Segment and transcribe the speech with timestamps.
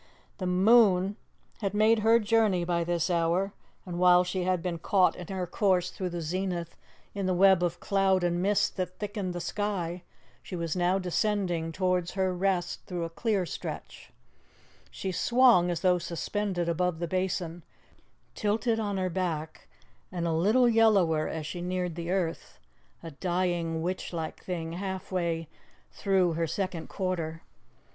[0.39, 1.15] The moon
[1.59, 3.53] had made her journey by this hour,
[3.85, 6.75] and while she had been caught in her course through the zenith
[7.13, 10.01] in the web of cloud and mist that thickened the sky,
[10.41, 14.11] she was now descending towards her rest through a clear stretch;
[14.89, 17.63] she swung, as though suspended above the Basin,
[18.33, 19.67] tilted on her back,
[20.11, 22.59] and a little yellower as she neared the earth,
[23.03, 25.47] a dying, witch like thing, halfway
[25.91, 27.43] through her second quarter.